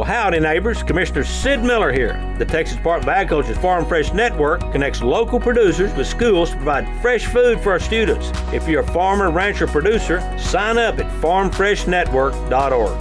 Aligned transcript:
Well, 0.00 0.08
howdy, 0.08 0.40
neighbors. 0.40 0.82
Commissioner 0.82 1.24
Sid 1.24 1.62
Miller 1.62 1.92
here. 1.92 2.18
The 2.38 2.46
Texas 2.46 2.78
Department 2.78 3.06
of 3.06 3.16
Agriculture's 3.16 3.58
Farm 3.58 3.84
Fresh 3.84 4.14
Network 4.14 4.62
connects 4.72 5.02
local 5.02 5.38
producers 5.38 5.92
with 5.94 6.06
schools 6.06 6.48
to 6.48 6.56
provide 6.56 6.88
fresh 7.02 7.26
food 7.26 7.60
for 7.60 7.72
our 7.72 7.78
students. 7.78 8.30
If 8.50 8.66
you're 8.66 8.80
a 8.80 8.92
farmer, 8.94 9.30
rancher, 9.30 9.66
producer, 9.66 10.22
sign 10.38 10.78
up 10.78 10.98
at 10.98 11.06
farmfreshnetwork.org. 11.20 12.96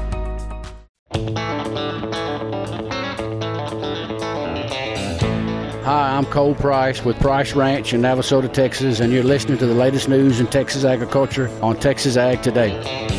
Hi, 5.86 6.18
I'm 6.18 6.26
Cole 6.26 6.56
Price 6.56 7.06
with 7.06 7.18
Price 7.22 7.56
Ranch 7.56 7.94
in 7.94 8.02
Navasota, 8.02 8.52
Texas, 8.52 9.00
and 9.00 9.14
you're 9.14 9.24
listening 9.24 9.58
to 9.60 9.66
the 9.66 9.74
latest 9.74 10.10
news 10.10 10.42
in 10.42 10.48
Texas 10.48 10.84
agriculture 10.84 11.50
on 11.62 11.78
Texas 11.80 12.18
Ag 12.18 12.42
Today. 12.42 13.19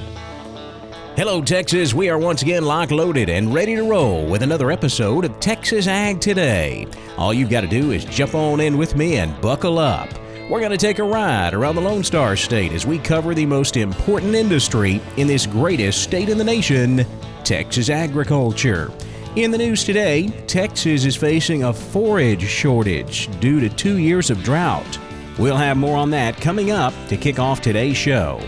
Hello, 1.21 1.39
Texas. 1.39 1.93
We 1.93 2.09
are 2.09 2.17
once 2.17 2.41
again 2.41 2.65
lock 2.65 2.89
loaded 2.89 3.29
and 3.29 3.53
ready 3.53 3.75
to 3.75 3.83
roll 3.83 4.25
with 4.25 4.41
another 4.41 4.71
episode 4.71 5.23
of 5.23 5.39
Texas 5.39 5.85
Ag 5.85 6.19
Today. 6.19 6.87
All 7.15 7.31
you've 7.31 7.51
got 7.51 7.61
to 7.61 7.67
do 7.67 7.91
is 7.91 8.05
jump 8.05 8.33
on 8.33 8.59
in 8.59 8.75
with 8.75 8.95
me 8.95 9.17
and 9.17 9.39
buckle 9.39 9.77
up. 9.77 10.09
We're 10.49 10.61
going 10.61 10.71
to 10.71 10.79
take 10.79 10.97
a 10.97 11.03
ride 11.03 11.53
around 11.53 11.75
the 11.75 11.81
Lone 11.81 12.03
Star 12.03 12.35
State 12.35 12.71
as 12.71 12.87
we 12.87 12.97
cover 12.97 13.35
the 13.35 13.45
most 13.45 13.77
important 13.77 14.33
industry 14.33 14.99
in 15.17 15.27
this 15.27 15.45
greatest 15.45 16.01
state 16.01 16.27
in 16.27 16.39
the 16.39 16.43
nation, 16.43 17.05
Texas 17.43 17.91
agriculture. 17.91 18.91
In 19.35 19.51
the 19.51 19.59
news 19.59 19.83
today, 19.83 20.29
Texas 20.47 21.05
is 21.05 21.15
facing 21.15 21.65
a 21.65 21.71
forage 21.71 22.47
shortage 22.47 23.29
due 23.39 23.59
to 23.59 23.69
two 23.69 23.99
years 23.99 24.31
of 24.31 24.41
drought. 24.41 24.97
We'll 25.37 25.55
have 25.55 25.77
more 25.77 25.97
on 25.97 26.09
that 26.09 26.41
coming 26.41 26.71
up 26.71 26.95
to 27.09 27.15
kick 27.15 27.37
off 27.37 27.61
today's 27.61 27.95
show. 27.95 28.41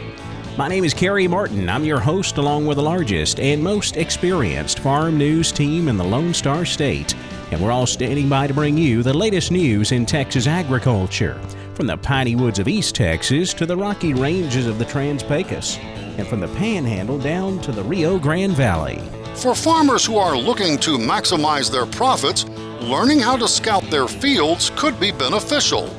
My 0.55 0.67
name 0.67 0.83
is 0.83 0.93
Carey 0.93 1.27
Martin. 1.27 1.67
I'm 1.67 1.83
your 1.83 1.99
host, 1.99 2.37
along 2.37 2.67
with 2.67 2.77
the 2.77 2.83
largest 2.83 3.39
and 3.39 3.63
most 3.63 3.97
experienced 3.97 4.77
farm 4.77 5.17
news 5.17 5.51
team 5.51 5.87
in 5.87 5.97
the 5.97 6.03
Lone 6.03 6.31
Star 6.31 6.63
State. 6.63 7.15
And 7.49 7.59
we're 7.59 7.71
all 7.71 7.87
standing 7.87 8.29
by 8.29 8.45
to 8.45 8.53
bring 8.53 8.77
you 8.77 9.01
the 9.01 9.15
latest 9.15 9.49
news 9.49 9.91
in 9.91 10.05
Texas 10.05 10.45
agriculture, 10.45 11.41
from 11.73 11.87
the 11.87 11.97
piney 11.97 12.35
woods 12.35 12.59
of 12.59 12.67
East 12.67 12.93
Texas 12.93 13.51
to 13.55 13.65
the 13.65 13.75
rocky 13.75 14.13
ranges 14.13 14.67
of 14.67 14.77
the 14.77 14.85
Trans 14.85 15.23
Pecos, 15.23 15.79
and 16.19 16.27
from 16.27 16.39
the 16.39 16.47
Panhandle 16.49 17.17
down 17.17 17.59
to 17.61 17.71
the 17.71 17.83
Rio 17.83 18.19
Grande 18.19 18.53
Valley. 18.53 19.01
For 19.33 19.55
farmers 19.55 20.05
who 20.05 20.17
are 20.17 20.37
looking 20.37 20.77
to 20.81 20.99
maximize 20.99 21.71
their 21.71 21.87
profits, 21.87 22.45
learning 22.79 23.21
how 23.21 23.37
to 23.37 23.47
scout 23.47 23.89
their 23.89 24.07
fields 24.07 24.71
could 24.75 24.99
be 24.99 25.11
beneficial. 25.11 25.89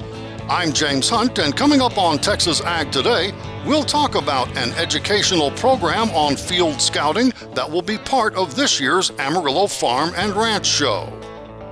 I'm 0.48 0.72
James 0.72 1.08
Hunt, 1.08 1.40
and 1.40 1.56
coming 1.56 1.80
up 1.80 1.98
on 1.98 2.18
Texas 2.18 2.60
Ag 2.60 2.92
Today, 2.92 3.32
we'll 3.64 3.84
talk 3.84 4.14
about 4.14 4.48
an 4.56 4.72
educational 4.72 5.50
program 5.52 6.10
on 6.10 6.36
field 6.36 6.80
scouting 6.80 7.32
that 7.54 7.70
will 7.70 7.82
be 7.82 7.98
part 7.98 8.34
of 8.34 8.54
this 8.54 8.80
year's 8.80 9.10
Amarillo 9.18 9.66
Farm 9.66 10.12
and 10.16 10.34
Ranch 10.34 10.66
Show. 10.66 11.12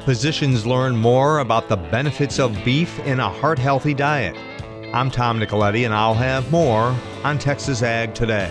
Physicians 0.04 0.66
learn 0.66 0.96
more 0.96 1.38
about 1.38 1.68
the 1.68 1.76
benefits 1.76 2.38
of 2.38 2.52
beef 2.64 2.98
in 3.00 3.20
a 3.20 3.28
heart 3.28 3.58
healthy 3.58 3.94
diet. 3.94 4.36
I'm 4.92 5.10
Tom 5.10 5.38
Nicoletti, 5.38 5.84
and 5.84 5.94
I'll 5.94 6.14
have 6.14 6.50
more 6.50 6.96
on 7.24 7.38
Texas 7.38 7.82
Ag 7.82 8.14
Today. 8.14 8.50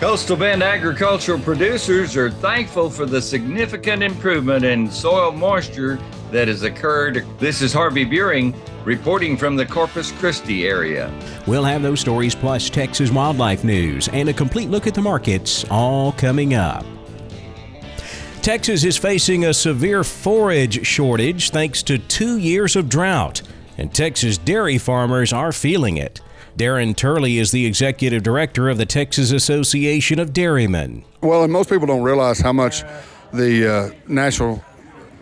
Coastal 0.00 0.36
Bend 0.36 0.62
agricultural 0.62 1.40
producers 1.40 2.16
are 2.16 2.30
thankful 2.30 2.88
for 2.88 3.04
the 3.04 3.20
significant 3.20 4.00
improvement 4.00 4.64
in 4.64 4.88
soil 4.88 5.32
moisture 5.32 5.98
that 6.30 6.46
has 6.46 6.62
occurred. 6.62 7.26
This 7.40 7.62
is 7.62 7.72
Harvey 7.72 8.06
Buehring 8.06 8.54
reporting 8.84 9.36
from 9.36 9.56
the 9.56 9.66
Corpus 9.66 10.12
Christi 10.12 10.68
area. 10.68 11.12
We'll 11.48 11.64
have 11.64 11.82
those 11.82 11.98
stories 11.98 12.36
plus 12.36 12.70
Texas 12.70 13.10
wildlife 13.10 13.64
news 13.64 14.06
and 14.10 14.28
a 14.28 14.32
complete 14.32 14.70
look 14.70 14.86
at 14.86 14.94
the 14.94 15.02
markets 15.02 15.64
all 15.68 16.12
coming 16.12 16.54
up. 16.54 16.86
Texas 18.40 18.84
is 18.84 18.96
facing 18.96 19.46
a 19.46 19.52
severe 19.52 20.04
forage 20.04 20.86
shortage 20.86 21.50
thanks 21.50 21.82
to 21.82 21.98
two 21.98 22.38
years 22.38 22.76
of 22.76 22.88
drought, 22.88 23.42
and 23.76 23.92
Texas 23.92 24.38
dairy 24.38 24.78
farmers 24.78 25.32
are 25.32 25.50
feeling 25.50 25.96
it. 25.96 26.20
Darren 26.58 26.96
Turley 26.96 27.38
is 27.38 27.52
the 27.52 27.64
executive 27.66 28.24
director 28.24 28.68
of 28.68 28.78
the 28.78 28.84
Texas 28.84 29.30
Association 29.30 30.18
of 30.18 30.32
Dairymen. 30.32 31.04
Well, 31.20 31.44
and 31.44 31.52
most 31.52 31.70
people 31.70 31.86
don't 31.86 32.02
realize 32.02 32.40
how 32.40 32.52
much 32.52 32.82
the 33.32 33.72
uh, 33.72 33.90
national 34.08 34.64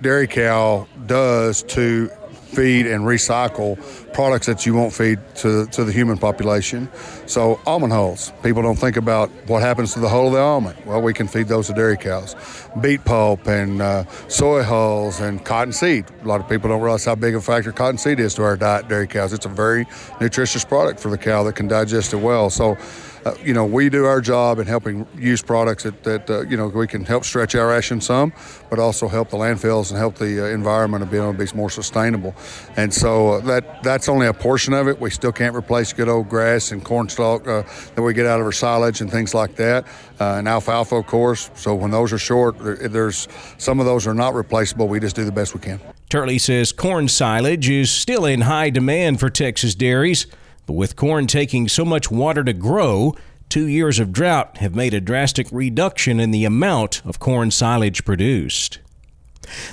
dairy 0.00 0.26
cow 0.26 0.88
does 1.06 1.62
to 1.64 2.10
feed 2.56 2.86
and 2.86 3.04
recycle 3.04 3.76
products 4.14 4.46
that 4.46 4.64
you 4.64 4.72
won't 4.72 4.92
feed 4.92 5.18
to, 5.34 5.66
to 5.66 5.84
the 5.84 5.92
human 5.92 6.16
population. 6.16 6.88
So, 7.26 7.60
almond 7.66 7.92
hulls. 7.92 8.32
People 8.42 8.62
don't 8.62 8.78
think 8.78 8.96
about 8.96 9.28
what 9.46 9.60
happens 9.60 9.92
to 9.92 10.00
the 10.00 10.08
hull 10.08 10.28
of 10.28 10.32
the 10.32 10.40
almond. 10.40 10.78
Well, 10.86 11.02
we 11.02 11.12
can 11.12 11.28
feed 11.28 11.48
those 11.48 11.66
to 11.66 11.74
dairy 11.74 11.98
cows. 11.98 12.34
Beet 12.80 13.04
pulp 13.04 13.46
and 13.46 13.82
uh, 13.82 14.04
soy 14.28 14.62
hulls 14.62 15.20
and 15.20 15.44
cotton 15.44 15.72
seed. 15.72 16.06
A 16.22 16.26
lot 16.26 16.40
of 16.40 16.48
people 16.48 16.70
don't 16.70 16.80
realize 16.80 17.04
how 17.04 17.14
big 17.14 17.34
a 17.34 17.40
factor 17.42 17.72
cotton 17.72 17.98
seed 17.98 18.18
is 18.20 18.34
to 18.36 18.42
our 18.42 18.56
diet 18.56 18.88
dairy 18.88 19.06
cows. 19.06 19.34
It's 19.34 19.46
a 19.46 19.50
very 19.50 19.86
nutritious 20.20 20.64
product 20.64 20.98
for 20.98 21.10
the 21.10 21.18
cow 21.18 21.42
that 21.44 21.56
can 21.56 21.68
digest 21.68 22.14
it 22.14 22.20
well. 22.20 22.48
So, 22.48 22.78
uh, 23.26 23.34
you 23.42 23.52
know, 23.52 23.64
we 23.64 23.88
do 23.88 24.04
our 24.04 24.20
job 24.20 24.60
in 24.60 24.66
helping 24.68 25.04
use 25.18 25.42
products 25.42 25.82
that, 25.82 26.04
that 26.04 26.30
uh, 26.30 26.42
you 26.42 26.56
know, 26.56 26.68
we 26.68 26.86
can 26.86 27.04
help 27.04 27.24
stretch 27.24 27.56
our 27.56 27.66
ration 27.66 28.00
some, 28.00 28.32
but 28.70 28.78
also 28.78 29.08
help 29.08 29.30
the 29.30 29.36
landfills 29.36 29.90
and 29.90 29.98
help 29.98 30.14
the 30.14 30.44
uh, 30.44 30.54
environment 30.54 31.02
and 31.02 31.10
being 31.10 31.24
able 31.24 31.32
to 31.32 31.38
be 31.38 31.56
more 31.56 31.68
sustainable. 31.68 32.36
And 32.76 32.94
so 32.94 33.32
uh, 33.32 33.40
that 33.40 33.82
that's 33.82 34.08
only 34.08 34.28
a 34.28 34.32
portion 34.32 34.72
of 34.74 34.86
it. 34.86 35.00
We 35.00 35.10
still 35.10 35.32
can't 35.32 35.56
replace 35.56 35.92
good 35.92 36.08
old 36.08 36.28
grass 36.28 36.70
and 36.70 36.84
corn 36.84 37.08
stalk 37.08 37.48
uh, 37.48 37.64
that 37.96 38.02
we 38.02 38.14
get 38.14 38.26
out 38.26 38.38
of 38.38 38.46
our 38.46 38.52
silage 38.52 39.00
and 39.00 39.10
things 39.10 39.34
like 39.34 39.56
that, 39.56 39.86
and 40.20 40.46
alfalfa, 40.46 40.94
of 40.94 41.06
course. 41.08 41.50
So 41.54 41.74
when 41.74 41.90
those 41.90 42.12
are 42.12 42.18
short, 42.18 42.56
there's 42.60 43.26
some 43.58 43.80
of 43.80 43.86
those 43.86 44.06
are 44.06 44.14
not 44.14 44.34
replaceable. 44.34 44.86
We 44.86 45.00
just 45.00 45.16
do 45.16 45.24
the 45.24 45.32
best 45.32 45.52
we 45.52 45.60
can. 45.60 45.80
Turley 46.08 46.38
says 46.38 46.70
corn 46.70 47.08
silage 47.08 47.68
is 47.68 47.90
still 47.90 48.24
in 48.24 48.42
high 48.42 48.70
demand 48.70 49.18
for 49.18 49.30
Texas 49.30 49.74
dairies. 49.74 50.28
But 50.66 50.74
with 50.74 50.96
corn 50.96 51.28
taking 51.28 51.68
so 51.68 51.84
much 51.84 52.10
water 52.10 52.42
to 52.42 52.52
grow, 52.52 53.14
two 53.48 53.68
years 53.68 54.00
of 54.00 54.12
drought 54.12 54.58
have 54.58 54.74
made 54.74 54.94
a 54.94 55.00
drastic 55.00 55.46
reduction 55.52 56.18
in 56.18 56.32
the 56.32 56.44
amount 56.44 57.02
of 57.04 57.20
corn 57.20 57.52
silage 57.52 58.04
produced. 58.04 58.80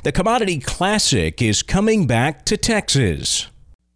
The 0.04 0.12
Commodity 0.12 0.60
Classic 0.60 1.42
is 1.42 1.64
coming 1.64 2.06
back 2.06 2.46
to 2.46 2.58
Texas. 2.58 3.48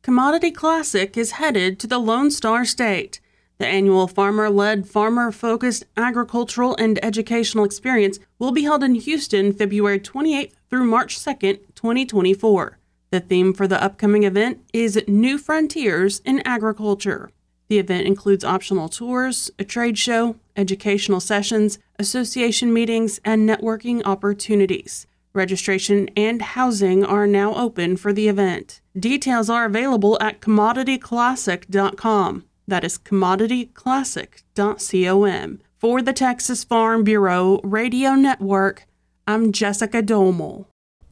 Commodity 0.02 0.52
Classic 0.52 1.16
is 1.16 1.32
headed 1.32 1.80
to 1.80 1.88
the 1.88 2.00
Lone 2.00 2.32
Star 2.32 2.66
State. 2.66 3.20
The 3.60 3.68
annual 3.68 4.08
farmer 4.08 4.50
led, 4.50 4.88
farmer 4.88 5.32
focused 5.32 5.86
agricultural 5.96 6.76
and 6.78 7.04
educational 7.04 7.66
experience 7.66 8.18
will 8.40 8.52
be 8.52 8.64
held 8.64 8.84
in 8.84 8.96
Houston 8.96 9.54
February 9.54 10.00
28th 10.00 10.54
through 10.70 10.86
March 10.86 11.20
2nd, 11.20 11.60
2024. 11.76 12.77
The 13.10 13.20
theme 13.20 13.54
for 13.54 13.68
the 13.68 13.82
upcoming 13.82 14.24
event 14.24 14.60
is 14.74 15.02
New 15.08 15.38
Frontiers 15.38 16.20
in 16.26 16.42
Agriculture. 16.46 17.30
The 17.70 17.80
event 17.80 18.08
includes 18.08 18.44
optional 18.44 18.90
tours, 18.90 19.50
a 19.60 19.64
trade 19.64 19.98
show, 19.98 20.36
educational 20.56 21.20
sessions, 21.20 21.80
association 22.00 22.74
meetings, 22.74 23.20
and 23.26 23.48
networking 23.48 24.02
opportunities. 24.06 25.06
Registration 25.34 26.10
and 26.18 26.42
housing 26.42 27.06
are 27.06 27.28
now 27.28 27.54
open 27.56 27.98
for 27.98 28.12
the 28.12 28.28
event. 28.28 28.82
Details 28.98 29.50
are 29.50 29.66
available 29.66 30.18
at 30.20 30.42
commodityclassic.com. 30.42 32.46
That 32.68 32.84
is 32.84 32.98
commodityclassic.com. 32.98 35.60
For 35.78 36.02
the 36.02 36.14
Texas 36.14 36.64
Farm 36.64 37.04
Bureau 37.04 37.60
Radio 37.64 38.16
Network, 38.16 38.88
I'm 39.28 39.52
Jessica 39.52 40.02
Domel. 40.02 40.66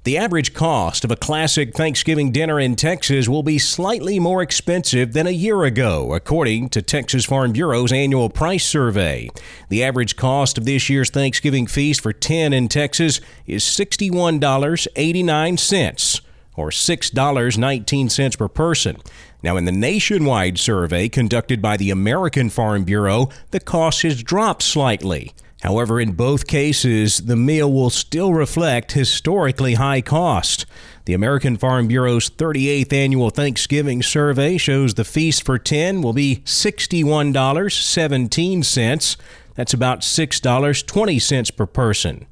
The 0.05 0.17
average 0.19 0.53
cost 0.53 1.03
of 1.03 1.09
a 1.09 1.15
classic 1.15 1.73
Thanksgiving 1.73 2.31
dinner 2.31 2.59
in 2.59 2.75
Texas 2.75 3.27
will 3.27 3.41
be 3.41 3.57
slightly 3.57 4.19
more 4.19 4.43
expensive 4.43 5.13
than 5.13 5.25
a 5.25 5.31
year 5.31 5.63
ago, 5.63 6.13
according 6.13 6.69
to 6.69 6.83
Texas 6.83 7.25
Farm 7.25 7.53
Bureau's 7.53 7.91
annual 7.91 8.29
price 8.29 8.63
survey. 8.63 9.31
The 9.69 9.83
average 9.83 10.15
cost 10.15 10.59
of 10.59 10.65
this 10.65 10.91
year's 10.91 11.09
Thanksgiving 11.09 11.65
feast 11.65 12.01
for 12.01 12.13
10 12.13 12.53
in 12.53 12.67
Texas 12.67 13.19
is 13.47 13.63
$61.89, 13.63 16.21
or 16.55 16.69
$6.19 16.69 18.37
per 18.37 18.47
person. 18.47 18.97
Now, 19.41 19.57
in 19.57 19.65
the 19.65 19.71
nationwide 19.71 20.59
survey 20.59 21.09
conducted 21.09 21.63
by 21.63 21.77
the 21.77 21.89
American 21.89 22.51
Farm 22.51 22.83
Bureau, 22.83 23.29
the 23.49 23.59
cost 23.59 24.03
has 24.03 24.21
dropped 24.21 24.61
slightly. 24.61 25.33
However, 25.65 25.99
in 25.99 26.11
both 26.11 26.45
cases, 26.45 27.17
the 27.17 27.35
meal 27.35 27.73
will 27.73 27.89
still 27.89 28.35
reflect 28.35 28.91
historically 28.91 29.73
high 29.73 30.01
cost. 30.01 30.67
The 31.05 31.15
American 31.15 31.57
Farm 31.57 31.87
Bureau's 31.87 32.29
38th 32.29 32.93
annual 32.93 33.31
Thanksgiving 33.31 34.03
survey 34.03 34.57
shows 34.57 34.93
the 34.93 35.03
feast 35.03 35.43
for 35.43 35.57
10 35.57 36.03
will 36.03 36.13
be 36.13 36.43
$61.17. 36.45 39.17
That's 39.55 39.73
about 39.73 40.01
$6.20 40.01 41.57
per 41.57 41.65
person. 41.65 42.27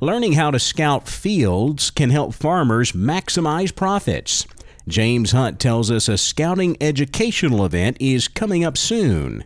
Learning 0.00 0.32
how 0.32 0.50
to 0.50 0.58
scout 0.58 1.06
fields 1.06 1.92
can 1.92 2.10
help 2.10 2.34
farmers 2.34 2.90
maximize 2.90 3.72
profits. 3.72 4.44
James 4.88 5.30
Hunt 5.30 5.60
tells 5.60 5.88
us 5.88 6.08
a 6.08 6.18
scouting 6.18 6.76
educational 6.80 7.64
event 7.64 7.96
is 8.00 8.26
coming 8.26 8.64
up 8.64 8.76
soon. 8.76 9.44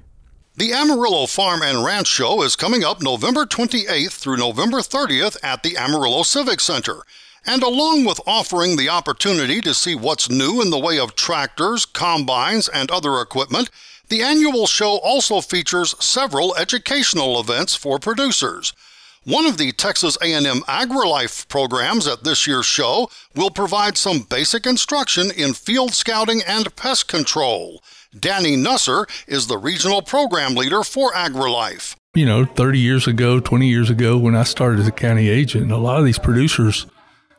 The 0.56 0.72
Amarillo 0.72 1.26
Farm 1.26 1.62
and 1.62 1.84
Ranch 1.84 2.06
Show 2.06 2.40
is 2.44 2.54
coming 2.54 2.84
up 2.84 3.02
November 3.02 3.44
28th 3.44 4.12
through 4.12 4.36
November 4.36 4.78
30th 4.78 5.36
at 5.42 5.64
the 5.64 5.76
Amarillo 5.76 6.22
Civic 6.22 6.60
Center. 6.60 6.98
And 7.44 7.64
along 7.64 8.04
with 8.04 8.20
offering 8.24 8.76
the 8.76 8.88
opportunity 8.88 9.60
to 9.62 9.74
see 9.74 9.96
what's 9.96 10.30
new 10.30 10.62
in 10.62 10.70
the 10.70 10.78
way 10.78 10.96
of 10.96 11.16
tractors, 11.16 11.84
combines, 11.84 12.68
and 12.68 12.88
other 12.92 13.20
equipment, 13.20 13.68
the 14.10 14.22
annual 14.22 14.68
show 14.68 14.98
also 14.98 15.40
features 15.40 15.96
several 15.98 16.54
educational 16.54 17.40
events 17.40 17.74
for 17.74 17.98
producers. 17.98 18.72
One 19.24 19.46
of 19.46 19.58
the 19.58 19.72
Texas 19.72 20.16
A&M 20.22 20.60
AgriLife 20.68 21.48
programs 21.48 22.06
at 22.06 22.22
this 22.22 22.46
year's 22.46 22.66
show 22.66 23.10
will 23.34 23.50
provide 23.50 23.96
some 23.96 24.20
basic 24.20 24.66
instruction 24.66 25.32
in 25.32 25.52
field 25.52 25.94
scouting 25.94 26.42
and 26.46 26.76
pest 26.76 27.08
control. 27.08 27.82
Danny 28.18 28.56
Nusser 28.56 29.06
is 29.26 29.46
the 29.46 29.58
regional 29.58 30.00
program 30.00 30.54
leader 30.54 30.82
for 30.84 31.12
AgriLife. 31.12 31.96
You 32.14 32.26
know, 32.26 32.44
30 32.44 32.78
years 32.78 33.06
ago, 33.08 33.40
20 33.40 33.66
years 33.66 33.90
ago, 33.90 34.16
when 34.16 34.36
I 34.36 34.44
started 34.44 34.78
as 34.78 34.86
a 34.86 34.92
county 34.92 35.28
agent, 35.28 35.72
a 35.72 35.76
lot 35.76 35.98
of 35.98 36.04
these 36.04 36.18
producers 36.18 36.86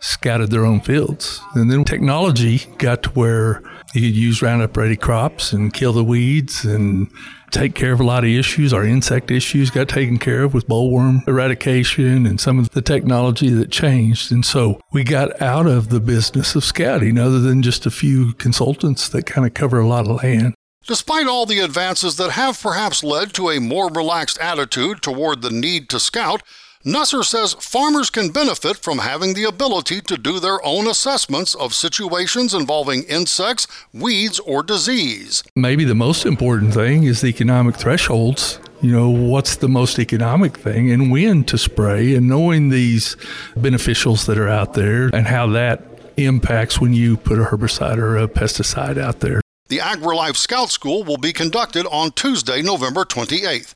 scouted 0.01 0.51
their 0.51 0.65
own 0.65 0.81
fields. 0.81 1.39
And 1.53 1.71
then 1.71 1.85
technology 1.85 2.63
got 2.77 3.03
to 3.03 3.09
where 3.11 3.63
you 3.93 4.01
could 4.01 4.17
use 4.17 4.41
Roundup 4.41 4.75
Ready 4.75 4.97
crops 4.97 5.53
and 5.53 5.73
kill 5.73 5.93
the 5.93 6.03
weeds 6.03 6.65
and 6.65 7.09
take 7.51 7.73
care 7.73 7.93
of 7.93 8.01
a 8.01 8.03
lot 8.03 8.25
of 8.25 8.29
issues. 8.29 8.73
Our 8.73 8.83
insect 8.83 9.31
issues 9.31 9.71
got 9.71 9.87
taken 9.87 10.19
care 10.19 10.43
of 10.43 10.53
with 10.53 10.67
bollworm 10.67 11.25
eradication 11.25 12.25
and 12.25 12.39
some 12.39 12.59
of 12.59 12.71
the 12.71 12.81
technology 12.81 13.47
that 13.49 13.71
changed. 13.71 14.31
And 14.33 14.45
so 14.45 14.81
we 14.91 15.05
got 15.05 15.41
out 15.41 15.67
of 15.67 15.87
the 15.87 16.01
business 16.01 16.53
of 16.53 16.65
scouting, 16.65 17.17
other 17.17 17.39
than 17.39 17.61
just 17.61 17.85
a 17.85 17.91
few 17.91 18.33
consultants 18.33 19.07
that 19.09 19.25
kind 19.25 19.47
of 19.47 19.53
cover 19.53 19.79
a 19.79 19.87
lot 19.87 20.07
of 20.07 20.21
land. 20.21 20.53
Despite 20.87 21.25
all 21.25 21.47
the 21.47 21.61
advances 21.61 22.15
that 22.17 22.31
have 22.31 22.61
perhaps 22.61 23.03
led 23.03 23.33
to 23.33 23.49
a 23.49 23.59
more 23.59 23.89
relaxed 23.89 24.37
attitude 24.37 25.01
toward 25.01 25.41
the 25.41 25.49
need 25.49 25.89
to 25.89 25.99
scout, 25.99 26.43
Nusser 26.85 27.23
says 27.23 27.55
farmers 27.55 28.11
can 28.11 28.29
benefit 28.29 28.77
from 28.77 28.99
having 28.99 29.33
the 29.33 29.45
ability 29.45 30.01
to 30.01 30.15
do 30.15 30.39
their 30.39 30.63
own 30.63 30.85
assessments 30.85 31.55
of 31.55 31.73
situations 31.73 32.53
involving 32.53 33.01
insects, 33.05 33.67
weeds, 33.91 34.39
or 34.41 34.61
disease. 34.61 35.43
Maybe 35.55 35.85
the 35.85 35.95
most 35.95 36.23
important 36.23 36.75
thing 36.75 37.05
is 37.05 37.21
the 37.21 37.29
economic 37.29 37.77
thresholds. 37.77 38.59
You 38.81 38.91
know, 38.91 39.09
what's 39.09 39.55
the 39.55 39.69
most 39.69 39.97
economic 39.97 40.55
thing 40.55 40.91
and 40.91 41.09
when 41.11 41.45
to 41.45 41.57
spray, 41.57 42.13
and 42.13 42.29
knowing 42.29 42.69
these 42.69 43.15
beneficials 43.55 44.27
that 44.27 44.37
are 44.37 44.49
out 44.49 44.73
there 44.73 45.09
and 45.11 45.25
how 45.25 45.47
that 45.47 45.81
impacts 46.17 46.79
when 46.79 46.93
you 46.93 47.17
put 47.17 47.39
a 47.39 47.43
herbicide 47.45 47.97
or 47.97 48.17
a 48.17 48.27
pesticide 48.27 48.99
out 48.99 49.21
there. 49.21 49.41
The 49.67 49.79
AgriLife 49.79 50.35
Scout 50.35 50.69
School 50.69 51.03
will 51.03 51.17
be 51.17 51.33
conducted 51.33 51.87
on 51.87 52.11
Tuesday, 52.11 52.61
November 52.61 53.03
28th. 53.03 53.73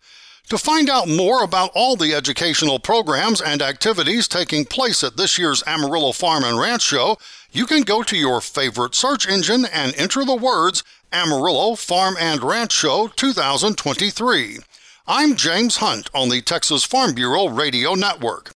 To 0.50 0.58
find 0.60 0.88
out 0.88 1.08
more 1.08 1.44
about 1.44 1.72
all 1.74 1.96
the 1.96 2.14
educational 2.14 2.78
programs 2.78 3.42
and 3.42 3.60
activities 3.60 4.28
taking 4.28 4.66
place 4.66 5.04
at 5.04 5.18
this 5.18 5.40
year's 5.40 5.64
Amarillo 5.66 6.12
Farm 6.12 6.44
and 6.44 6.60
Ranch 6.60 6.84
Show, 6.84 7.18
you 7.52 7.66
can 7.66 7.82
go 7.82 8.04
to 8.04 8.16
your 8.16 8.40
favorite 8.40 8.94
search 8.94 9.28
engine 9.28 9.66
and 9.66 9.96
enter 9.96 10.24
the 10.24 10.36
words 10.36 10.84
Amarillo 11.12 11.74
Farm 11.74 12.16
and 12.20 12.44
Ranch 12.44 12.72
Show 12.72 13.08
2023. 13.16 14.60
I'm 15.08 15.36
James 15.36 15.78
Hunt 15.78 16.12
on 16.14 16.30
the 16.30 16.44
Texas 16.44 16.84
Farm 16.84 17.16
Bureau 17.16 17.48
Radio 17.50 17.96
Network. 17.96 18.52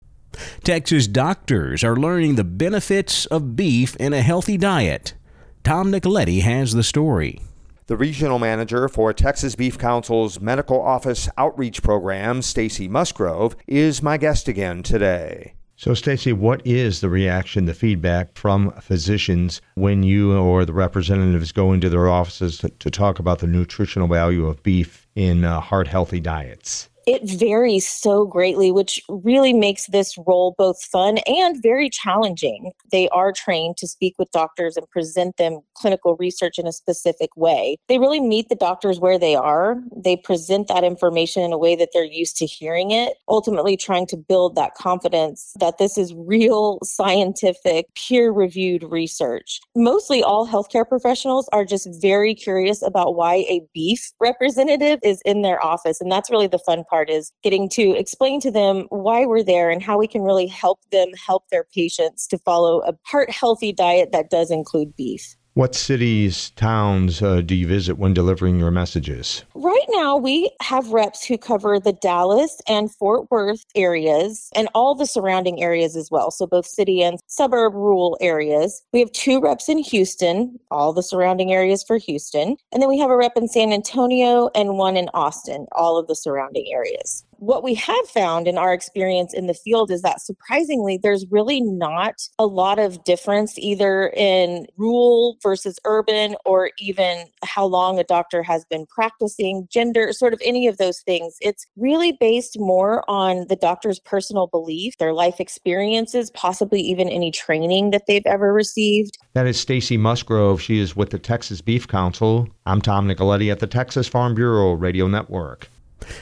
Texas 0.63 1.07
doctors 1.07 1.83
are 1.83 1.95
learning 1.95 2.35
the 2.35 2.43
benefits 2.43 3.25
of 3.25 3.55
beef 3.55 3.95
in 3.95 4.13
a 4.13 4.21
healthy 4.21 4.55
diet. 4.55 5.15
Tom 5.63 5.93
Nicoletti 5.93 6.41
has 6.41 6.73
the 6.73 6.83
story. 6.83 7.39
The 7.87 7.95
regional 7.95 8.37
manager 8.37 8.89
for 8.89 9.13
Texas 9.13 9.55
Beef 9.55 9.77
Council's 9.77 10.41
Medical 10.41 10.81
Office 10.81 11.29
Outreach 11.37 11.81
Program, 11.81 12.41
Stacy 12.41 12.89
Musgrove, 12.89 13.55
is 13.65 14.03
my 14.03 14.17
guest 14.17 14.49
again 14.49 14.83
today. 14.83 15.53
So, 15.77 15.93
Stacy, 15.93 16.33
what 16.33 16.61
is 16.67 16.99
the 16.99 17.09
reaction, 17.09 17.63
the 17.63 17.73
feedback 17.73 18.37
from 18.37 18.71
physicians 18.81 19.61
when 19.75 20.03
you 20.03 20.37
or 20.37 20.65
the 20.65 20.73
representatives 20.73 21.53
go 21.53 21.71
into 21.71 21.89
their 21.89 22.09
offices 22.09 22.57
to, 22.57 22.67
to 22.67 22.91
talk 22.91 23.19
about 23.19 23.39
the 23.39 23.47
nutritional 23.47 24.09
value 24.09 24.45
of 24.45 24.63
beef 24.63 25.07
in 25.15 25.45
uh, 25.45 25.61
heart 25.61 25.87
healthy 25.87 26.19
diets? 26.19 26.89
It 27.05 27.29
varies 27.29 27.87
so 27.87 28.25
greatly, 28.25 28.71
which 28.71 29.01
really 29.09 29.53
makes 29.53 29.87
this 29.87 30.17
role 30.25 30.55
both 30.57 30.81
fun 30.81 31.17
and 31.19 31.61
very 31.61 31.89
challenging. 31.89 32.71
They 32.91 33.09
are 33.09 33.31
trained 33.31 33.77
to 33.77 33.87
speak 33.87 34.15
with 34.17 34.31
doctors 34.31 34.77
and 34.77 34.89
present 34.89 35.37
them 35.37 35.61
clinical 35.75 36.15
research 36.17 36.57
in 36.57 36.67
a 36.67 36.71
specific 36.71 37.29
way. 37.35 37.77
They 37.87 37.99
really 37.99 38.21
meet 38.21 38.49
the 38.49 38.55
doctors 38.55 38.99
where 38.99 39.19
they 39.19 39.35
are. 39.35 39.77
They 39.95 40.15
present 40.15 40.67
that 40.67 40.83
information 40.83 41.43
in 41.43 41.51
a 41.51 41.57
way 41.57 41.75
that 41.75 41.89
they're 41.93 42.03
used 42.03 42.37
to 42.37 42.45
hearing 42.45 42.91
it, 42.91 43.17
ultimately 43.27 43.75
trying 43.75 44.07
to 44.07 44.17
build 44.17 44.55
that 44.55 44.75
confidence 44.75 45.53
that 45.59 45.77
this 45.77 45.97
is 45.97 46.13
real 46.15 46.79
scientific, 46.83 47.87
peer 47.95 48.31
reviewed 48.31 48.83
research. 48.83 49.59
Mostly 49.75 50.23
all 50.23 50.47
healthcare 50.47 50.87
professionals 50.87 51.49
are 51.51 51.65
just 51.65 51.87
very 52.01 52.35
curious 52.35 52.81
about 52.81 53.15
why 53.15 53.45
a 53.49 53.61
beef 53.73 54.11
representative 54.19 54.99
is 55.03 55.21
in 55.25 55.41
their 55.41 55.63
office. 55.63 55.99
And 55.99 56.11
that's 56.11 56.29
really 56.29 56.47
the 56.47 56.59
fun 56.59 56.83
part 56.89 56.92
part 56.93 57.09
is 57.09 57.31
getting 57.41 57.67
to 57.67 57.97
explain 57.97 58.39
to 58.39 58.51
them 58.51 58.85
why 58.89 59.25
we're 59.25 59.41
there 59.41 59.71
and 59.71 59.81
how 59.81 59.97
we 59.97 60.07
can 60.07 60.21
really 60.21 60.45
help 60.45 60.79
them 60.91 61.07
help 61.13 61.49
their 61.49 61.63
patients 61.73 62.27
to 62.27 62.37
follow 62.37 62.83
a 62.83 62.93
heart 63.07 63.31
healthy 63.31 63.73
diet 63.73 64.11
that 64.11 64.29
does 64.29 64.51
include 64.51 64.95
beef. 64.95 65.35
What 65.55 65.75
cities, 65.75 66.49
towns 66.55 67.21
uh, 67.21 67.41
do 67.41 67.53
you 67.53 67.67
visit 67.67 67.99
when 67.99 68.11
delivering 68.11 68.57
your 68.57 68.71
messages? 68.71 69.43
Right 69.53 69.85
now, 69.89 70.17
we 70.17 70.49
have 70.63 70.91
reps 70.91 71.23
who 71.23 71.37
cover 71.37 71.79
the 71.79 71.93
Dallas 71.93 72.59
and 72.67 72.91
Fort 72.91 73.29
Worth 73.29 73.63
areas 73.75 74.49
and 74.55 74.67
all 74.73 74.95
the 74.95 75.05
surrounding 75.05 75.61
areas 75.61 75.95
as 75.95 76.09
well. 76.09 76.31
So, 76.31 76.47
both 76.47 76.65
city 76.65 77.03
and 77.03 77.19
suburb 77.27 77.75
rural 77.75 78.17
areas. 78.19 78.81
We 78.93 78.99
have 78.99 79.11
two 79.11 79.39
reps 79.39 79.69
in 79.69 79.77
Houston, 79.77 80.59
all 80.71 80.91
the 80.91 81.03
surrounding 81.03 81.53
areas 81.53 81.83
for 81.83 81.99
Houston. 81.99 82.57
And 82.71 82.81
then 82.81 82.89
we 82.89 82.97
have 82.97 83.11
a 83.11 83.15
rep 83.15 83.37
in 83.37 83.47
San 83.47 83.71
Antonio 83.71 84.49
and 84.55 84.79
one 84.79 84.97
in 84.97 85.07
Austin, 85.13 85.67
all 85.73 85.99
of 85.99 86.07
the 86.07 86.15
surrounding 86.15 86.65
areas 86.73 87.23
what 87.45 87.63
we 87.63 87.73
have 87.73 88.07
found 88.07 88.47
in 88.47 88.57
our 88.57 88.73
experience 88.73 89.33
in 89.33 89.47
the 89.47 89.53
field 89.53 89.91
is 89.91 90.01
that 90.01 90.21
surprisingly, 90.21 90.97
there's 90.97 91.25
really 91.29 91.59
not 91.59 92.15
a 92.39 92.45
lot 92.45 92.79
of 92.79 93.03
difference 93.03 93.57
either 93.57 94.13
in 94.15 94.65
rural 94.77 95.37
versus 95.43 95.77
urban 95.83 96.35
or 96.45 96.71
even 96.79 97.25
how 97.43 97.65
long 97.65 97.99
a 97.99 98.03
doctor 98.05 98.43
has 98.43 98.63
been 98.65 98.85
practicing, 98.85 99.67
gender, 99.69 100.13
sort 100.13 100.33
of 100.33 100.41
any 100.43 100.67
of 100.67 100.77
those 100.77 101.01
things. 101.01 101.35
It's 101.41 101.65
really 101.75 102.13
based 102.13 102.57
more 102.59 103.03
on 103.09 103.47
the 103.49 103.57
doctor's 103.57 103.99
personal 103.99 104.47
belief, 104.47 104.97
their 104.97 105.13
life 105.13 105.41
experiences, 105.41 106.31
possibly 106.31 106.79
even 106.79 107.09
any 107.09 107.29
training 107.29 107.91
that 107.91 108.03
they've 108.07 108.25
ever 108.25 108.53
received. 108.53 109.17
That 109.33 109.47
is 109.47 109.59
Stacy 109.59 109.97
Musgrove. 109.97 110.61
She 110.61 110.79
is 110.79 110.95
with 110.95 111.09
the 111.09 111.19
Texas 111.19 111.59
Beef 111.59 111.89
Council. 111.89 112.47
I'm 112.65 112.81
Tom 112.81 113.05
Nicoletti 113.05 113.51
at 113.51 113.59
the 113.59 113.67
Texas 113.67 114.07
Farm 114.07 114.33
Bureau 114.33 114.71
Radio 114.73 115.07
Network. 115.07 115.69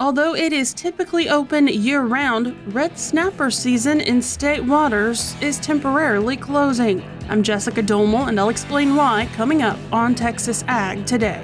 Although 0.04 0.36
it 0.36 0.52
is 0.52 0.74
typically 0.74 1.30
open 1.30 1.66
year 1.70 2.02
round, 2.02 2.58
red 2.76 3.00
snapper 3.00 3.50
season 3.50 4.02
in 4.02 4.22
state 4.22 4.62
waters 4.62 5.34
is 5.40 5.58
temporarily 5.60 6.36
closing. 6.36 7.02
I'm 7.30 7.42
Jessica 7.42 7.82
Domel, 7.82 8.28
and 8.28 8.38
I'll 8.38 8.50
explain 8.50 8.98
why 8.98 9.30
coming 9.34 9.62
up 9.62 9.80
on 9.94 10.14
Texas 10.14 10.62
Ag 10.68 11.06
today. 11.06 11.42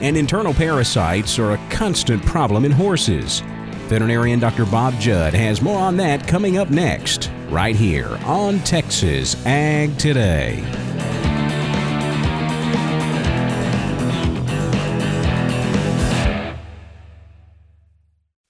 And 0.00 0.16
internal 0.16 0.54
parasites 0.54 1.36
are 1.40 1.54
a 1.54 1.68
constant 1.68 2.24
problem 2.24 2.64
in 2.64 2.70
horses. 2.70 3.40
Veterinarian 3.88 4.38
Dr. 4.38 4.66
Bob 4.66 4.94
Judd 5.00 5.34
has 5.34 5.60
more 5.60 5.80
on 5.80 5.96
that 5.96 6.28
coming 6.28 6.58
up 6.58 6.70
next, 6.70 7.32
right 7.48 7.74
here 7.74 8.20
on 8.24 8.60
Texas 8.60 9.34
Ag 9.44 9.98
Today. 9.98 10.62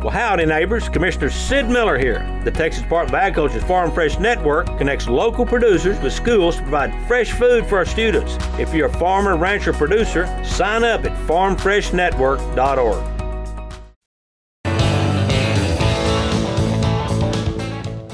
Well, 0.00 0.10
howdy, 0.10 0.46
neighbors. 0.46 0.88
Commissioner 0.88 1.28
Sid 1.28 1.68
Miller 1.68 1.98
here. 1.98 2.24
The 2.44 2.52
Texas 2.52 2.82
Department 2.82 3.16
of 3.16 3.20
Agriculture's 3.20 3.64
Farm 3.64 3.90
Fresh 3.90 4.20
Network 4.20 4.66
connects 4.78 5.08
local 5.08 5.44
producers 5.44 5.98
with 6.00 6.12
schools 6.12 6.54
to 6.54 6.62
provide 6.62 6.94
fresh 7.08 7.32
food 7.32 7.66
for 7.66 7.78
our 7.78 7.84
students. 7.84 8.38
If 8.60 8.72
you're 8.72 8.86
a 8.86 8.92
farmer, 8.92 9.36
rancher, 9.36 9.72
producer, 9.72 10.28
sign 10.44 10.84
up 10.84 11.04
at 11.04 11.10
farmfreshnetwork.org. 11.26 13.14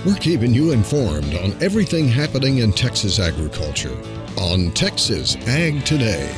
We're 0.06 0.14
keeping 0.14 0.54
you 0.54 0.72
informed 0.72 1.34
on 1.34 1.52
everything 1.62 2.08
happening 2.08 2.58
in 2.58 2.72
Texas 2.72 3.18
agriculture 3.18 3.94
on 4.38 4.70
Texas 4.70 5.36
Ag 5.46 5.84
Today. 5.84 6.34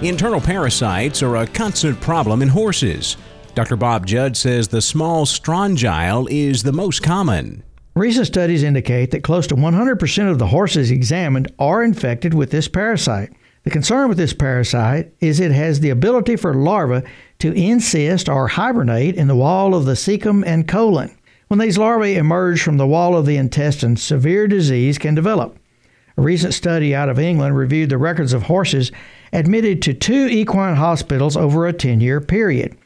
Internal 0.00 0.40
parasites 0.40 1.22
are 1.22 1.36
a 1.36 1.46
constant 1.46 2.00
problem 2.00 2.40
in 2.40 2.48
horses. 2.48 3.18
Dr. 3.54 3.76
Bob 3.76 4.04
Judd 4.04 4.36
says 4.36 4.66
the 4.66 4.82
small 4.82 5.26
strongyle 5.26 6.26
is 6.28 6.64
the 6.64 6.72
most 6.72 7.04
common. 7.04 7.62
Recent 7.94 8.26
studies 8.26 8.64
indicate 8.64 9.12
that 9.12 9.22
close 9.22 9.46
to 9.46 9.54
100% 9.54 10.30
of 10.30 10.40
the 10.40 10.48
horses 10.48 10.90
examined 10.90 11.52
are 11.60 11.84
infected 11.84 12.34
with 12.34 12.50
this 12.50 12.66
parasite. 12.66 13.32
The 13.62 13.70
concern 13.70 14.08
with 14.08 14.18
this 14.18 14.32
parasite 14.32 15.14
is 15.20 15.38
it 15.38 15.52
has 15.52 15.78
the 15.78 15.90
ability 15.90 16.34
for 16.34 16.52
larvae 16.52 17.06
to 17.38 17.52
encyst 17.52 18.28
or 18.28 18.48
hibernate 18.48 19.14
in 19.14 19.28
the 19.28 19.36
wall 19.36 19.76
of 19.76 19.84
the 19.84 19.92
cecum 19.92 20.42
and 20.44 20.66
colon. 20.66 21.16
When 21.46 21.60
these 21.60 21.78
larvae 21.78 22.16
emerge 22.16 22.60
from 22.60 22.76
the 22.76 22.88
wall 22.88 23.16
of 23.16 23.24
the 23.24 23.36
intestine, 23.36 23.96
severe 23.96 24.48
disease 24.48 24.98
can 24.98 25.14
develop. 25.14 25.56
A 26.16 26.22
recent 26.22 26.54
study 26.54 26.92
out 26.92 27.08
of 27.08 27.20
England 27.20 27.56
reviewed 27.56 27.90
the 27.90 27.98
records 27.98 28.32
of 28.32 28.42
horses 28.42 28.90
admitted 29.32 29.80
to 29.82 29.94
two 29.94 30.26
equine 30.26 30.74
hospitals 30.74 31.36
over 31.36 31.68
a 31.68 31.72
10 31.72 32.00
year 32.00 32.20
period. 32.20 32.76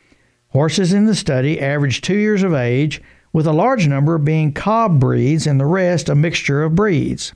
Horses 0.51 0.93
in 0.93 1.05
the 1.05 1.15
study 1.15 1.61
averaged 1.61 2.05
two 2.05 2.17
years 2.17 2.43
of 2.43 2.55
age, 2.55 3.03
with 3.33 3.47
a 3.47 3.53
large 3.53 3.87
number 3.87 4.17
being 4.17 4.53
cob 4.53 4.99
breeds 4.99 5.47
and 5.47 5.61
the 5.61 5.67
rest 5.67 6.09
a 6.09 6.15
mixture 6.15 6.63
of 6.63 6.75
breeds. 6.75 7.35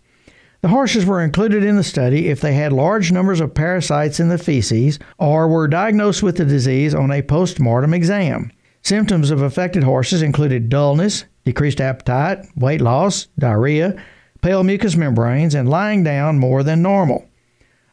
The 0.63 0.69
horses 0.69 1.05
were 1.05 1.23
included 1.23 1.63
in 1.63 1.77
the 1.77 1.85
study 1.85 2.29
if 2.29 2.41
they 2.41 2.55
had 2.55 2.73
large 2.73 3.13
numbers 3.13 3.41
of 3.41 3.53
parasites 3.53 4.21
in 4.21 4.29
the 4.29 4.39
feces 4.39 4.99
or 5.19 5.49
were 5.49 5.69
diagnosed 5.69 6.23
with 6.23 6.37
the 6.37 6.45
disease 6.45 6.95
on 6.95 7.11
a 7.11 7.21
post-mortem 7.21 7.93
exam. 7.93 8.51
Symptoms 8.81 9.31
of 9.31 9.43
affected 9.43 9.83
horses 9.83 10.23
included 10.23 10.69
dullness, 10.69 11.25
decreased 11.45 11.81
appetite, 11.81 12.47
weight 12.57 12.81
loss, 12.81 13.27
diarrhea, 13.39 14.03
pale 14.41 14.65
mucous 14.65 14.97
membranes, 14.97 15.55
and 15.55 15.69
lying 15.69 16.03
down 16.03 16.39
more 16.39 16.63
than 16.63 16.81
normal. 16.81 17.29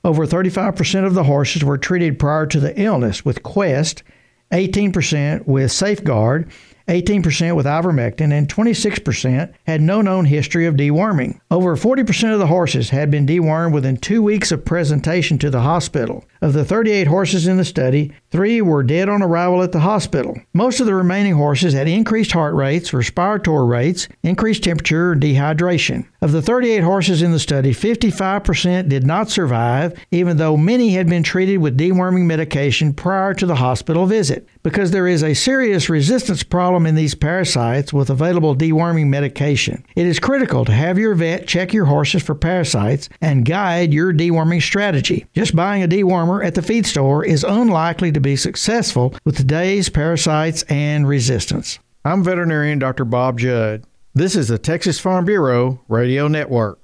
Over 0.03 0.25
35% 0.25 1.05
of 1.05 1.13
the 1.13 1.25
horses 1.25 1.63
were 1.63 1.77
treated 1.77 2.19
prior 2.19 2.45
to 2.45 2.59
the 2.59 2.79
illness 2.79 3.25
with 3.25 3.43
Quest 3.43 4.03
18% 4.51 5.45
with 5.47 5.71
Safeguard, 5.71 6.49
18% 6.87 7.55
with 7.55 7.67
ivermectin, 7.67 8.33
and 8.33 8.47
26% 8.47 9.53
had 9.65 9.81
no 9.81 10.01
known 10.01 10.25
history 10.25 10.65
of 10.65 10.75
deworming. 10.75 11.39
Over 11.51 11.75
40% 11.75 12.33
of 12.33 12.39
the 12.39 12.47
horses 12.47 12.89
had 12.89 13.11
been 13.11 13.27
dewormed 13.27 13.73
within 13.73 13.97
two 13.97 14.23
weeks 14.23 14.51
of 14.51 14.65
presentation 14.65 15.37
to 15.37 15.51
the 15.51 15.61
hospital. 15.61 16.25
Of 16.41 16.53
the 16.53 16.63
38 16.63 17.07
horses 17.07 17.47
in 17.47 17.57
the 17.57 17.65
study, 17.65 18.13
three 18.31 18.61
were 18.61 18.81
dead 18.81 19.09
on 19.09 19.21
arrival 19.21 19.61
at 19.61 19.73
the 19.73 19.81
hospital. 19.81 20.39
Most 20.53 20.79
of 20.79 20.85
the 20.85 20.95
remaining 20.95 21.33
horses 21.33 21.73
had 21.73 21.89
increased 21.89 22.31
heart 22.31 22.55
rates, 22.55 22.93
respiratory 22.93 23.67
rates, 23.67 24.07
increased 24.23 24.63
temperature, 24.63 25.11
and 25.11 25.21
dehydration. 25.21 26.07
Of 26.21 26.31
the 26.31 26.41
38 26.41 26.81
horses 26.81 27.21
in 27.21 27.31
the 27.31 27.39
study, 27.39 27.73
55% 27.73 28.87
did 28.87 29.05
not 29.05 29.29
survive, 29.29 29.99
even 30.11 30.37
though 30.37 30.55
many 30.55 30.91
had 30.91 31.09
been 31.09 31.23
treated 31.23 31.57
with 31.57 31.77
deworming 31.77 32.25
medication 32.25 32.93
prior 32.93 33.33
to 33.33 33.45
the 33.45 33.55
hospital 33.55 34.05
visit. 34.05 34.47
Because 34.63 34.91
there 34.91 35.07
is 35.07 35.23
a 35.23 35.33
serious 35.33 35.89
resistance 35.89 36.43
problem 36.43 36.85
in 36.85 36.95
these 36.95 37.15
parasites 37.15 37.91
with 37.91 38.09
available 38.09 38.55
deworming 38.55 39.07
medication, 39.07 39.85
it 39.95 40.05
is 40.05 40.19
critical 40.19 40.63
to 40.65 40.71
have 40.71 40.97
your 40.97 41.15
vet 41.15 41.47
check 41.47 41.73
your 41.73 41.85
horses 41.85 42.23
for 42.23 42.35
parasites 42.35 43.09
and 43.21 43.45
guide 43.45 43.93
your 43.93 44.13
deworming 44.13 44.61
strategy. 44.61 45.25
Just 45.33 45.55
buying 45.55 45.83
a 45.83 45.87
dewormer 45.87 46.28
at 46.43 46.55
the 46.55 46.61
feed 46.61 46.85
store 46.85 47.25
is 47.25 47.43
unlikely 47.43 48.11
to 48.11 48.19
be 48.19 48.35
successful 48.35 49.15
with 49.25 49.37
today's 49.37 49.89
parasites 49.89 50.63
and 50.63 51.07
resistance. 51.07 51.79
I'm 52.05 52.23
veterinarian 52.23 52.79
Dr. 52.79 53.05
Bob 53.05 53.39
Judd. 53.39 53.83
This 54.13 54.35
is 54.35 54.47
the 54.47 54.57
Texas 54.57 54.99
Farm 54.99 55.25
Bureau 55.25 55.81
Radio 55.87 56.27
Network. 56.27 56.79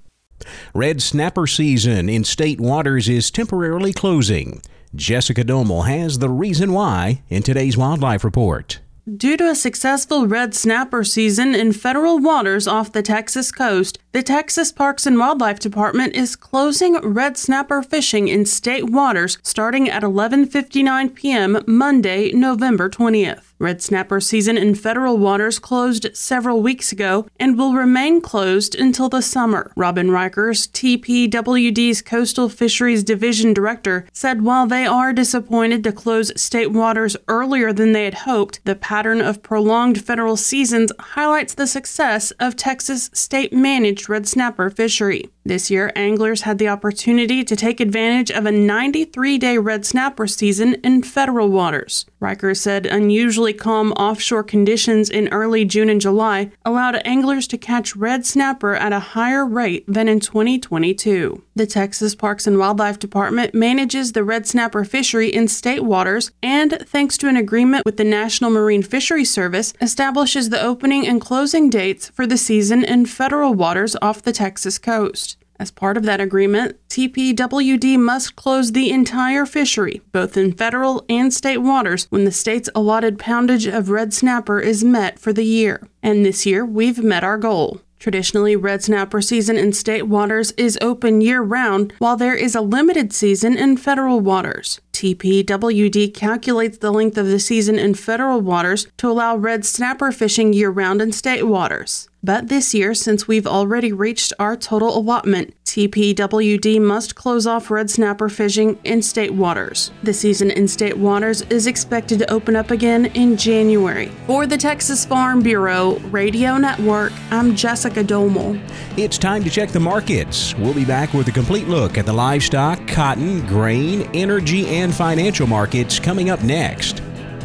Red 0.73 1.01
snapper 1.01 1.47
season 1.47 2.09
in 2.09 2.23
state 2.23 2.59
waters 2.59 3.07
is 3.07 3.31
temporarily 3.31 3.93
closing. 3.93 4.61
Jessica 4.93 5.43
Domel 5.43 5.87
has 5.87 6.19
the 6.19 6.29
reason 6.29 6.73
why 6.73 7.21
in 7.29 7.43
today's 7.43 7.77
Wildlife 7.77 8.23
Report. 8.23 8.79
Due 9.13 9.37
to 9.37 9.47
a 9.47 9.53
successful 9.53 10.25
red 10.25 10.55
snapper 10.55 11.03
season 11.03 11.53
in 11.53 11.71
federal 11.71 12.17
waters 12.17 12.67
off 12.67 12.91
the 12.91 13.03
Texas 13.03 13.51
coast, 13.51 13.99
the 14.13 14.23
Texas 14.23 14.71
Parks 14.71 15.05
and 15.05 15.19
Wildlife 15.19 15.59
Department 15.59 16.15
is 16.15 16.35
closing 16.35 16.95
red 17.01 17.37
snapper 17.37 17.83
fishing 17.83 18.27
in 18.27 18.47
state 18.47 18.89
waters 18.89 19.37
starting 19.43 19.87
at 19.87 20.01
11:59 20.01 21.13
p.m. 21.13 21.63
Monday, 21.67 22.31
November 22.31 22.89
20th. 22.89 23.53
Red 23.57 23.81
snapper 23.81 24.19
season 24.19 24.57
in 24.57 24.75
federal 24.75 25.17
waters 25.17 25.59
closed 25.59 26.07
several 26.15 26.61
weeks 26.61 26.91
ago 26.91 27.27
and 27.39 27.57
will 27.57 27.73
remain 27.73 28.19
closed 28.19 28.75
until 28.75 29.07
the 29.07 29.21
summer. 29.21 29.71
Robin 29.77 30.09
Riechers, 30.09 30.67
TPWD's 30.71 32.01
Coastal 32.01 32.49
Fisheries 32.49 33.03
Division 33.03 33.53
Director, 33.53 34.07
said 34.11 34.41
while 34.41 34.67
they 34.67 34.85
are 34.85 35.13
disappointed 35.13 35.83
to 35.85 35.93
close 35.93 36.39
state 36.39 36.71
waters 36.71 37.15
earlier 37.27 37.71
than 37.71 37.93
they 37.93 38.05
had 38.05 38.25
hoped, 38.25 38.59
the 38.65 38.75
pattern 38.75 39.21
of 39.21 39.41
prolonged 39.41 40.03
federal 40.03 40.35
seasons 40.35 40.91
highlights 40.99 41.53
the 41.53 41.67
success 41.67 42.31
of 42.31 42.55
Texas 42.55 43.09
state 43.13 43.53
managed 43.53 44.09
red 44.09 44.27
snapper 44.27 44.69
fishery. 44.69 45.29
This 45.47 45.69
year, 45.69 45.91
anglers 45.95 46.41
had 46.41 46.57
the 46.57 46.69
opportunity 46.69 47.43
to 47.43 47.55
take 47.55 47.79
advantage 47.79 48.31
of 48.31 48.47
a 48.47 48.51
93 48.51 49.37
day 49.37 49.59
red 49.59 49.85
snapper 49.85 50.25
season 50.25 50.73
in 50.83 51.03
federal 51.03 51.49
waters. 51.49 52.07
Riechers 52.19 52.57
said 52.57 52.87
unusually 52.87 53.53
calm 53.53 53.91
offshore 53.91 54.43
conditions 54.43 55.07
in 55.07 55.27
early 55.27 55.63
June 55.63 55.87
and 55.87 56.01
July 56.01 56.49
allowed 56.65 56.99
anglers 57.05 57.47
to 57.49 57.59
catch 57.59 57.95
red 57.95 58.25
snapper 58.25 58.73
at 58.73 58.91
a 58.91 59.13
higher 59.13 59.45
rate 59.45 59.85
than 59.87 60.07
in 60.07 60.19
2022. 60.19 61.43
The 61.55 61.67
Texas 61.67 62.15
Parks 62.15 62.47
and 62.47 62.57
Wildlife 62.57 62.97
Department 62.97 63.53
manages 63.53 64.13
the 64.13 64.23
red 64.23 64.47
snapper 64.47 64.83
fishery 64.83 65.29
in 65.29 65.47
state 65.47 65.83
waters 65.83 66.31
and, 66.41 66.83
thanks 66.87 67.17
to 67.19 67.29
an 67.29 67.37
agreement 67.37 67.85
with 67.85 67.97
the 67.97 68.03
National 68.03 68.49
Marine 68.49 68.83
Fisheries 68.83 69.31
Service, 69.31 69.73
establishes 69.79 70.49
the 70.49 70.61
opening 70.61 71.07
and 71.07 71.21
closing 71.21 71.69
dates 71.69 72.09
for 72.09 72.25
the 72.25 72.35
season 72.35 72.83
in 72.83 73.05
federal 73.05 73.53
waters 73.53 73.95
off 74.01 74.23
the 74.23 74.33
Texas 74.33 74.79
coast. 74.79 75.34
As 75.57 75.71
part 75.71 75.95
of 75.95 76.03
that 76.03 76.19
agreement, 76.19 76.77
TPWD 76.89 77.97
must 77.97 78.35
close 78.35 78.73
the 78.73 78.91
entire 78.91 79.45
fishery, 79.45 80.01
both 80.11 80.35
in 80.35 80.51
federal 80.51 81.05
and 81.07 81.33
state 81.33 81.59
waters, 81.59 82.07
when 82.09 82.25
the 82.25 82.31
state's 82.31 82.69
allotted 82.75 83.17
poundage 83.17 83.65
of 83.65 83.89
red 83.89 84.13
snapper 84.13 84.59
is 84.59 84.83
met 84.83 85.17
for 85.17 85.31
the 85.31 85.45
year. 85.45 85.87
And 86.03 86.25
this 86.25 86.45
year, 86.45 86.65
we've 86.65 87.01
met 87.01 87.23
our 87.23 87.37
goal. 87.37 87.81
Traditionally, 87.99 88.55
red 88.55 88.83
snapper 88.83 89.21
season 89.21 89.57
in 89.57 89.71
state 89.71 90.03
waters 90.03 90.51
is 90.57 90.77
open 90.81 91.21
year 91.21 91.41
round, 91.41 91.93
while 91.99 92.17
there 92.17 92.35
is 92.35 92.53
a 92.53 92.61
limited 92.61 93.13
season 93.13 93.57
in 93.57 93.77
federal 93.77 94.19
waters. 94.19 94.81
TPWD 94.95 96.13
calculates 96.13 96.77
the 96.77 96.89
length 96.89 97.17
of 97.17 97.25
the 97.25 97.37
season 97.37 97.77
in 97.77 97.95
federal 97.95 98.39
waters 98.39 98.87
to 98.95 99.09
allow 99.09 99.35
red 99.35 99.65
snapper 99.65 100.09
fishing 100.13 100.53
year 100.53 100.69
round 100.69 101.01
in 101.01 101.11
state 101.11 101.43
waters. 101.43 102.07
But 102.25 102.47
this 102.47 102.73
year, 102.73 102.95
since 102.95 103.27
we've 103.27 103.45
already 103.45 103.91
reached 103.91 104.33
our 104.39 104.55
total 104.55 104.97
allotment, 104.97 105.53
TPWD 105.65 106.81
must 106.81 107.13
close 107.13 107.45
off 107.45 107.69
red 107.69 107.91
snapper 107.91 108.29
fishing 108.29 108.79
in 108.83 109.03
state 109.03 109.35
waters. 109.35 109.91
The 110.01 110.13
season 110.13 110.49
in 110.49 110.67
state 110.67 110.97
waters 110.97 111.43
is 111.51 111.67
expected 111.67 112.17
to 112.19 112.31
open 112.31 112.55
up 112.55 112.71
again 112.71 113.07
in 113.07 113.37
January. 113.37 114.11
For 114.25 114.47
the 114.47 114.57
Texas 114.57 115.05
Farm 115.05 115.41
Bureau 115.41 115.99
Radio 116.09 116.57
Network, 116.57 117.13
I'm 117.29 117.55
Jessica 117.55 118.03
Domel. 118.03 118.59
It's 118.97 119.19
time 119.19 119.43
to 119.43 119.49
check 119.51 119.69
the 119.69 119.79
markets. 119.79 120.55
We'll 120.55 120.73
be 120.73 120.85
back 120.85 121.13
with 121.13 121.27
a 121.27 121.31
complete 121.31 121.67
look 121.67 121.95
at 121.97 122.07
the 122.07 122.13
livestock, 122.13 122.87
cotton, 122.87 123.45
grain, 123.45 124.09
energy, 124.15 124.65
and 124.67 124.84
financial 124.91 125.47
markets 125.47 125.99
coming 125.99 126.29
up 126.29 126.43
next. 126.43 127.01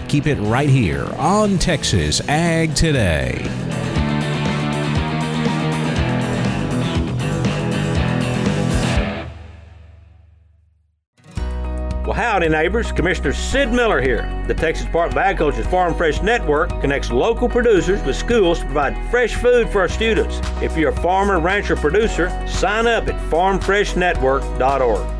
Keep 0.08 0.26
it 0.26 0.36
right 0.40 0.68
here 0.68 1.06
on 1.16 1.58
Texas 1.58 2.20
Ag 2.28 2.74
Today. 2.74 3.46
Well, 12.10 12.18
howdy, 12.18 12.48
neighbors. 12.48 12.90
Commissioner 12.90 13.32
Sid 13.32 13.72
Miller 13.72 14.02
here. 14.02 14.28
The 14.48 14.54
Texas 14.54 14.84
Department 14.84 15.16
of 15.16 15.22
Agriculture's 15.24 15.68
Farm 15.68 15.94
Fresh 15.94 16.22
Network 16.22 16.70
connects 16.80 17.12
local 17.12 17.48
producers 17.48 18.02
with 18.02 18.16
schools 18.16 18.58
to 18.58 18.64
provide 18.64 18.96
fresh 19.12 19.36
food 19.36 19.68
for 19.68 19.82
our 19.82 19.88
students. 19.88 20.40
If 20.60 20.76
you're 20.76 20.90
a 20.90 20.96
farmer, 21.02 21.38
rancher, 21.38 21.76
producer, 21.76 22.28
sign 22.48 22.88
up 22.88 23.06
at 23.06 23.14
farmfreshnetwork.org. 23.30 25.19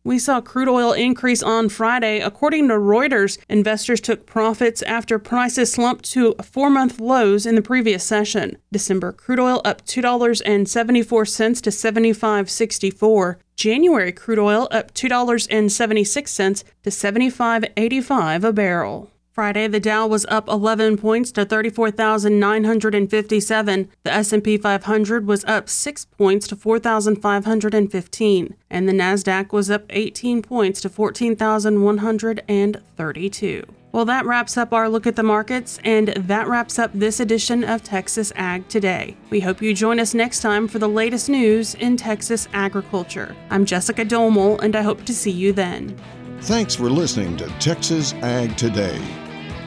We 0.03 0.17
saw 0.17 0.41
crude 0.41 0.67
oil 0.67 0.91
increase 0.91 1.43
on 1.43 1.69
Friday. 1.69 2.19
According 2.21 2.67
to 2.67 2.75
Reuters, 2.75 3.37
investors 3.47 4.01
took 4.01 4.25
profits 4.25 4.81
after 4.83 5.19
prices 5.19 5.71
slumped 5.71 6.05
to 6.11 6.33
four 6.43 6.71
month 6.71 6.99
lows 6.99 7.45
in 7.45 7.53
the 7.53 7.61
previous 7.61 8.03
session. 8.03 8.57
December 8.71 9.11
crude 9.11 9.39
oil 9.39 9.61
up 9.63 9.85
$2.74 9.85 11.61
to 11.61 11.69
75.64. 11.69 13.35
January 13.55 14.11
crude 14.11 14.39
oil 14.39 14.67
up 14.71 14.93
$2.76 14.95 16.63
to 16.83 16.89
75.85 16.89 18.43
a 18.43 18.53
barrel. 18.53 19.11
Friday, 19.35 19.67
the 19.67 19.79
Dow 19.81 20.07
was 20.07 20.25
up 20.29 20.47
11 20.47 20.95
points 20.95 21.29
to 21.33 21.43
34,957. 21.43 23.89
The 24.03 24.13
S&P 24.13 24.57
500 24.57 25.27
was 25.27 25.43
up 25.43 25.67
6 25.67 26.05
points 26.05 26.47
to 26.47 26.55
4,515, 26.55 28.55
and 28.69 28.87
the 28.87 28.93
Nasdaq 28.93 29.51
was 29.51 29.69
up 29.69 29.83
18 29.89 30.41
points 30.41 30.79
to 30.79 30.87
14,132. 30.87 33.63
Well, 33.91 34.05
that 34.05 34.25
wraps 34.25 34.55
up 34.55 34.71
our 34.71 34.87
look 34.87 35.05
at 35.05 35.17
the 35.17 35.23
markets, 35.23 35.79
and 35.83 36.07
that 36.07 36.47
wraps 36.47 36.79
up 36.79 36.91
this 36.93 37.19
edition 37.19 37.65
of 37.65 37.83
Texas 37.83 38.31
Ag 38.37 38.69
Today. 38.69 39.17
We 39.29 39.41
hope 39.41 39.61
you 39.61 39.73
join 39.73 39.99
us 39.99 40.13
next 40.13 40.39
time 40.39 40.69
for 40.69 40.79
the 40.79 40.87
latest 40.87 41.27
news 41.27 41.75
in 41.75 41.97
Texas 41.97 42.47
agriculture. 42.53 43.35
I'm 43.49 43.65
Jessica 43.65 44.05
Domel, 44.05 44.61
and 44.61 44.77
I 44.77 44.81
hope 44.81 45.03
to 45.03 45.13
see 45.13 45.31
you 45.31 45.51
then. 45.51 45.99
Thanks 46.39 46.73
for 46.73 46.89
listening 46.89 47.35
to 47.35 47.49
Texas 47.59 48.13
Ag 48.21 48.55
Today. 48.55 49.01